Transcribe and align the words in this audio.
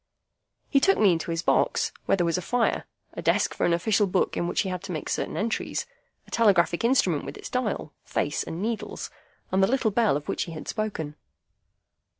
He 0.67 0.79
took 0.79 0.97
me 0.97 1.11
into 1.11 1.29
his 1.29 1.43
box, 1.43 1.91
where 2.07 2.15
there 2.17 2.25
was 2.25 2.39
a 2.39 2.41
fire, 2.41 2.85
a 3.13 3.21
desk 3.21 3.53
for 3.53 3.67
an 3.67 3.73
official 3.73 4.07
book 4.07 4.35
in 4.35 4.47
which 4.47 4.61
he 4.61 4.69
had 4.69 4.81
to 4.85 4.91
make 4.91 5.07
certain 5.09 5.37
entries, 5.37 5.85
a 6.25 6.31
telegraphic 6.31 6.83
instrument 6.83 7.23
with 7.23 7.37
its 7.37 7.51
dial, 7.51 7.93
face, 8.03 8.41
and 8.41 8.63
needles, 8.63 9.11
and 9.51 9.61
the 9.61 9.67
little 9.69 9.91
bell 9.91 10.17
of 10.17 10.27
which 10.27 10.45
he 10.45 10.53
had 10.53 10.67
spoken. 10.67 11.15